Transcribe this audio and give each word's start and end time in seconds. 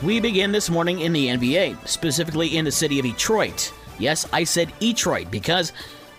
We 0.00 0.20
begin 0.20 0.52
this 0.52 0.70
morning 0.70 1.00
in 1.00 1.12
the 1.12 1.26
NBA, 1.26 1.88
specifically 1.88 2.56
in 2.56 2.64
the 2.64 2.70
city 2.70 3.00
of 3.00 3.04
Detroit. 3.04 3.72
Yes, 3.98 4.28
I 4.32 4.44
said 4.44 4.72
Detroit 4.78 5.28
because 5.28 5.72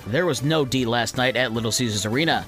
there 0.07 0.25
was 0.25 0.43
no 0.43 0.65
D 0.65 0.86
last 0.86 1.15
night 1.15 1.38
at 1.38 1.54
Little 1.54 1.71
Caesars 1.71 2.05
Arena. 2.05 2.45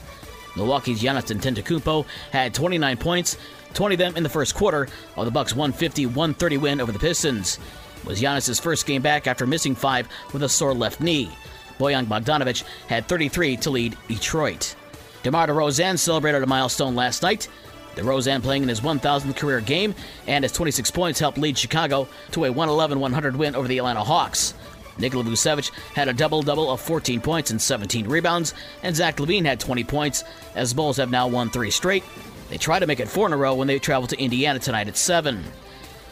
Milwaukee's 0.58 1.02
Giannis 1.02 1.34
Antetokounmpo 1.34 2.06
had 2.34 2.54
29 2.54 2.98
points, 2.98 3.38
20 3.74 3.96
of 3.96 4.00
them 4.00 4.18
in 4.18 4.24
the 4.24 4.30
first 4.30 4.54
quarter 4.56 4.90
of 5.16 5.24
the 5.24 5.32
Bucks' 5.32 5.54
150-130 5.54 6.60
win 6.60 6.82
over 6.82 6.92
the 6.92 7.00
Pistons. 7.00 7.60
It 8.00 8.06
was 8.06 8.22
Giannis' 8.22 8.60
first 8.60 8.86
game 8.86 9.02
back 9.02 9.26
after 9.26 9.48
missing 9.48 9.74
five 9.74 10.10
with 10.34 10.44
a 10.44 10.50
sore 10.50 10.74
left 10.74 11.00
knee. 11.00 11.32
Bojan 11.80 12.08
Bogdanovic 12.08 12.66
had 12.88 13.08
33 13.08 13.56
to 13.56 13.70
lead 13.70 13.98
Detroit. 14.10 14.76
DeMar 15.24 15.48
DeRozan 15.48 15.98
celebrated 15.98 16.44
a 16.44 16.48
milestone 16.48 16.94
last 16.94 17.24
night. 17.24 17.48
DeRozan 17.96 18.42
playing 18.42 18.64
in 18.64 18.70
his 18.70 18.82
1,000th 18.82 19.36
career 19.36 19.62
game 19.62 19.94
and 20.28 20.44
his 20.44 20.52
26 20.52 20.92
points 20.92 21.20
helped 21.20 21.38
lead 21.38 21.58
Chicago 21.58 22.08
to 22.32 22.46
a 22.46 22.54
111-100 22.54 23.36
win 23.36 23.56
over 23.56 23.68
the 23.68 23.78
Atlanta 23.78 24.04
Hawks. 24.04 24.54
Nikola 24.98 25.24
Vucevic 25.24 25.72
had 25.94 26.08
a 26.08 26.14
double-double 26.14 26.70
of 26.70 26.82
14 26.82 27.22
points 27.22 27.52
and 27.52 27.62
17 27.62 28.08
rebounds, 28.08 28.54
and 28.84 28.96
Zach 28.96 29.18
LaVine 29.18 29.46
had 29.46 29.60
20 29.60 29.84
points, 29.84 30.24
as 30.56 30.74
Bulls 30.74 30.98
have 30.98 31.10
now 31.10 31.28
won 31.28 31.50
three 31.50 31.72
straight. 31.72 32.04
They 32.50 32.58
try 32.58 32.80
to 32.80 32.88
make 32.88 33.00
it 33.00 33.08
four 33.08 33.28
in 33.28 33.34
a 33.34 33.38
row 33.38 33.56
when 33.56 33.68
they 33.68 33.80
travel 33.80 34.08
to 34.08 34.22
Indiana 34.22 34.60
tonight 34.60 34.88
at 34.88 34.98
7. 34.98 35.44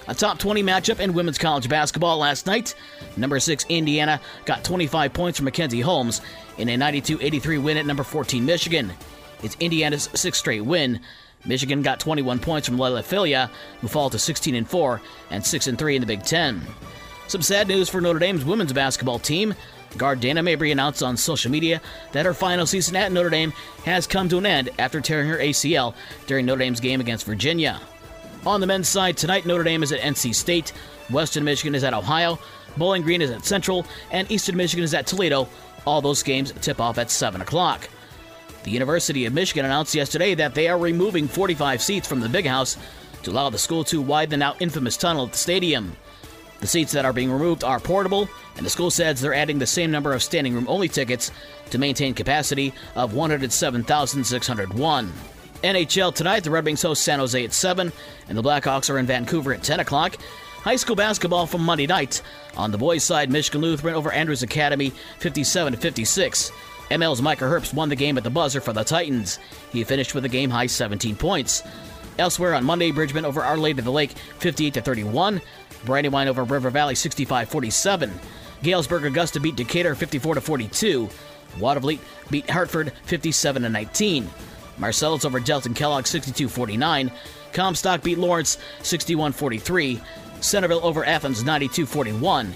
A 0.08 0.16
top 0.16 0.40
20 0.40 0.64
matchup 0.64 1.00
in 1.00 1.14
women's 1.14 1.38
college 1.38 1.70
basketball 1.70 2.18
last 2.18 2.48
night. 2.48 2.74
Number 3.16 3.40
6 3.40 3.66
Indiana 3.70 4.20
got 4.46 4.64
25 4.64 5.14
points 5.14 5.38
from 5.38 5.46
Mackenzie 5.46 5.82
Holmes 5.82 6.22
in 6.58 6.70
a 6.70 6.78
92-83 6.78 7.62
win 7.62 7.78
at 7.78 7.86
number 7.86 8.04
14 8.04 8.44
Michigan. 8.44 8.92
It's 9.44 9.58
Indiana's 9.60 10.10
sixth 10.14 10.40
straight 10.40 10.66
win. 10.66 11.00
Michigan 11.46 11.82
got 11.82 12.00
21 12.00 12.40
points 12.40 12.68
from 12.68 12.78
Laila 12.78 13.02
Phelia, 13.02 13.50
who 13.80 13.88
fall 13.88 14.10
to 14.10 14.20
16 14.20 14.56
and 14.56 14.68
4 14.68 15.02
and 15.32 15.46
6 15.46 15.68
and 15.68 15.78
3 15.78 15.96
in 15.96 16.02
the 16.02 16.08
Big 16.08 16.24
Ten. 16.24 16.62
Some 17.28 17.42
sad 17.42 17.68
news 17.68 17.90
for 17.90 18.02
Notre 18.02 18.20
Dame's 18.20 18.44
women's 18.44 18.74
basketball 18.74 19.20
team. 19.20 19.54
Guard 19.98 20.20
Dara 20.20 20.36
Mabrey 20.36 20.72
announced 20.72 21.02
on 21.02 21.18
social 21.18 21.52
media 21.52 21.82
that 22.12 22.26
her 22.26 22.34
final 22.34 22.66
season 22.66 22.96
at 22.96 23.12
Notre 23.12 23.30
Dame 23.30 23.54
has 23.86 24.06
come 24.06 24.30
to 24.30 24.38
an 24.38 24.46
end 24.46 24.70
after 24.78 25.02
tearing 25.02 25.30
her 25.30 25.38
ACL 25.38 25.96
during 26.28 26.46
Notre 26.46 26.60
Dame's 26.60 26.80
game 26.80 27.02
against 27.02 27.26
Virginia. 27.26 27.80
On 28.46 28.62
the 28.62 28.68
men's 28.68 28.88
side, 28.88 29.18
tonight 29.18 29.46
Notre 29.46 29.64
Dame 29.64 29.84
is 29.84 29.92
at 29.92 30.00
NC 30.00 30.36
State, 30.36 30.74
Western 31.10 31.44
Michigan 31.44 31.76
is 31.76 31.84
at 31.84 31.94
Ohio, 31.94 32.40
Bowling 32.78 33.02
Green 33.02 33.22
is 33.22 33.32
at 33.32 33.46
Central, 33.46 33.86
and 34.12 34.30
Eastern 34.32 34.56
Michigan 34.56 34.84
is 34.84 34.94
at 34.94 35.08
Toledo. 35.08 35.50
All 35.86 36.02
those 36.02 36.24
games 36.24 36.52
tip 36.62 36.80
off 36.80 36.98
at 36.98 37.10
7 37.12 37.42
o'clock. 37.42 37.90
The 38.64 38.72
University 38.72 39.26
of 39.26 39.34
Michigan 39.34 39.66
announced 39.66 39.96
yesterday 39.96 40.36
that 40.36 40.54
they 40.54 40.68
are 40.68 40.78
removing 40.78 41.28
45 41.28 41.82
seats 41.82 42.08
from 42.08 42.20
the 42.20 42.30
Big 42.30 42.46
House 42.46 42.78
to 43.24 43.32
allow 43.32 43.50
the 43.50 43.58
school 43.58 43.84
to 43.86 44.02
widen 44.02 44.32
the 44.32 44.38
now 44.38 44.56
infamous 44.60 44.98
tunnel 44.98 45.26
at 45.26 45.32
the 45.32 45.38
stadium. 45.38 45.96
The 46.60 46.68
seats 46.68 46.92
that 46.92 47.06
are 47.06 47.14
being 47.14 47.32
removed 47.32 47.64
are 47.64 47.80
portable, 47.80 48.28
and 48.58 48.66
the 48.66 48.70
school 48.70 48.92
says 48.92 49.22
they're 49.22 49.34
adding 49.34 49.60
the 49.60 49.66
same 49.66 49.92
number 49.92 50.14
of 50.14 50.22
standing 50.22 50.54
room 50.54 50.68
only 50.68 50.90
tickets 50.90 51.32
to 51.70 51.78
maintain 51.78 52.14
capacity 52.14 52.74
of 52.96 53.14
107,601. 53.14 55.14
NHL 55.64 56.14
tonight, 56.14 56.44
the 56.44 56.52
Red 56.52 56.66
Wings 56.66 56.82
host 56.82 57.04
San 57.04 57.20
Jose 57.20 57.44
at 57.44 57.54
7, 57.54 57.94
and 58.28 58.38
the 58.38 58.44
Blackhawks 58.44 58.90
are 58.90 58.98
in 58.98 59.06
Vancouver 59.06 59.54
at 59.54 59.64
10 59.64 59.80
o'clock. 59.80 60.18
High 60.62 60.76
school 60.76 60.98
basketball 60.98 61.48
from 61.48 61.64
Monday 61.64 61.88
night. 61.88 62.22
On 62.58 62.72
the 62.72 62.78
boys' 62.78 63.06
side, 63.06 63.30
Michigan 63.30 63.62
Lutheran 63.62 63.96
over 63.96 64.12
Andrews 64.12 64.44
Academy 64.44 64.92
57 65.20 65.78
56. 65.78 66.52
ML's 66.92 67.22
Micah 67.22 67.46
Herbst 67.46 67.74
won 67.74 67.90
the 67.90 67.96
game 67.96 68.18
at 68.18 68.24
the 68.24 68.30
buzzer 68.30 68.62
for 68.62 68.74
the 68.74 68.84
Titans. 68.84 69.40
He 69.72 69.84
finished 69.84 70.16
with 70.16 70.26
a 70.26 70.30
game 70.30 70.50
high 70.50 70.68
17 70.68 71.16
points. 71.16 71.64
Elsewhere 72.18 72.54
on 72.56 72.66
Monday, 72.66 72.92
Bridgman 72.92 73.26
over 73.26 73.44
Our 73.44 73.58
Lady 73.58 73.80
of 73.80 73.86
the 73.86 73.92
Lake 73.92 74.12
58 74.40 74.84
31. 74.84 75.42
Brandywine 75.86 76.28
over 76.28 76.44
River 76.44 76.70
Valley 76.70 76.96
65 76.96 77.50
47. 77.50 78.12
Galesburg 78.64 79.06
Augusta 79.06 79.40
beat 79.40 79.56
Decatur 79.56 79.96
54 79.96 80.36
42. 80.36 81.10
Watervliet 81.58 82.00
beat 82.30 82.50
Hartford 82.50 82.92
57 83.06 83.72
19. 83.72 84.30
Marcellus 84.78 85.26
over 85.26 85.40
Delton 85.40 85.74
Kellogg 85.74 86.06
62 86.06 86.50
49. 86.50 87.12
Comstock 87.54 88.04
beat 88.04 88.18
Lawrence 88.18 88.58
61 88.82 89.32
43. 89.32 90.02
Centerville 90.42 90.84
over 90.84 91.06
Athens 91.06 91.44
92 91.44 91.86
41. 91.86 92.54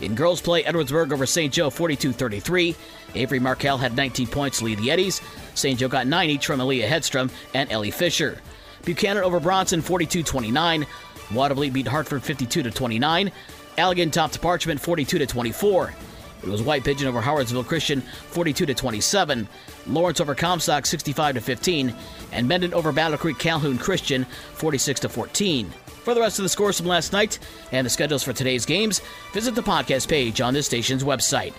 In 0.00 0.14
girls 0.14 0.40
play, 0.40 0.62
Edwardsburg 0.62 1.12
over 1.12 1.26
St. 1.26 1.52
Joe 1.52 1.70
42 1.70 2.12
33. 2.12 2.76
Avery 3.14 3.40
Markell 3.40 3.78
had 3.78 3.96
19 3.96 4.26
points 4.26 4.58
to 4.58 4.64
lead 4.64 4.78
the 4.78 4.90
Eddies. 4.90 5.22
St. 5.54 5.78
Joe 5.78 5.88
got 5.88 6.06
9 6.06 6.30
each 6.30 6.46
from 6.46 6.60
Aaliyah 6.60 6.88
Hedstrom 6.88 7.30
and 7.54 7.70
Ellie 7.72 7.90
Fisher. 7.90 8.38
Buchanan 8.84 9.24
over 9.24 9.40
Bronson 9.40 9.80
42 9.80 10.22
29. 10.22 10.86
Watervliet 11.30 11.72
beat 11.72 11.88
Hartford 11.88 12.22
52 12.22 12.70
29. 12.70 13.32
Allegan 13.78 14.12
topped 14.12 14.40
Parchment 14.40 14.80
42 14.80 15.26
24. 15.26 15.94
It 16.42 16.48
was 16.48 16.62
White 16.62 16.84
Pigeon 16.84 17.08
over 17.08 17.20
Howardsville 17.20 17.66
Christian 17.66 18.00
42 18.00 18.66
27. 18.66 19.48
Lawrence 19.86 20.20
over 20.20 20.34
Comstock 20.34 20.86
65 20.86 21.42
15. 21.42 21.94
And 22.32 22.46
Mendon 22.46 22.74
over 22.74 22.92
Battle 22.92 23.18
Creek 23.18 23.38
Calhoun 23.38 23.78
Christian 23.78 24.24
46 24.24 25.00
14. 25.06 25.72
For 26.06 26.14
the 26.14 26.20
rest 26.20 26.38
of 26.38 26.44
the 26.44 26.48
scores 26.48 26.78
from 26.78 26.86
last 26.86 27.12
night 27.12 27.40
and 27.72 27.84
the 27.84 27.90
schedules 27.90 28.22
for 28.22 28.32
today's 28.32 28.64
games, 28.64 29.02
visit 29.32 29.56
the 29.56 29.60
podcast 29.60 30.06
page 30.06 30.40
on 30.40 30.54
this 30.54 30.64
station's 30.64 31.02
website. 31.02 31.52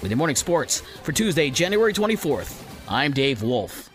With 0.00 0.12
your 0.12 0.18
morning 0.18 0.36
sports 0.36 0.82
for 1.02 1.10
Tuesday, 1.10 1.50
January 1.50 1.92
24th, 1.92 2.62
I'm 2.88 3.10
Dave 3.10 3.42
Wolf. 3.42 3.87